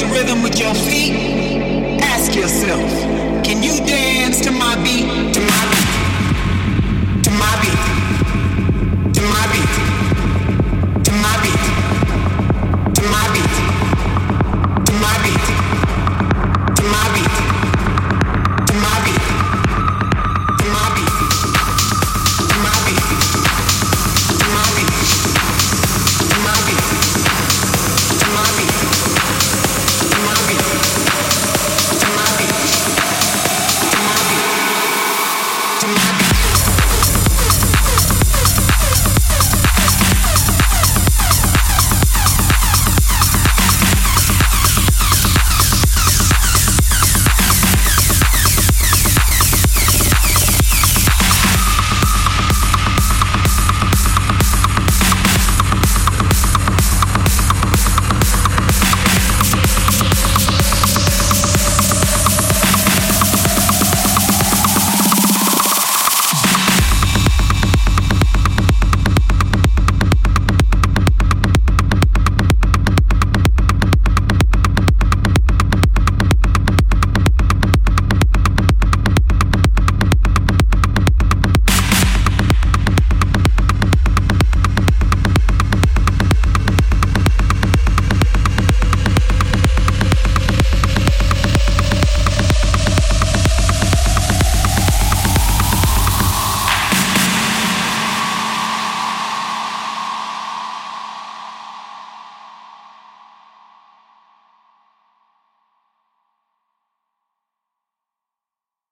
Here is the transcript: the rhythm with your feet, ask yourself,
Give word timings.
the 0.00 0.06
rhythm 0.06 0.42
with 0.42 0.58
your 0.58 0.74
feet, 0.74 2.00
ask 2.00 2.34
yourself, 2.34 3.09